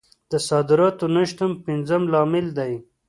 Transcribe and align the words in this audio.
د 0.31 0.33
صادراتو 0.49 1.05
نه 1.15 1.21
شتون 1.29 1.51
پنځم 1.65 2.01
لامل 2.13 2.47
دی. 2.57 2.73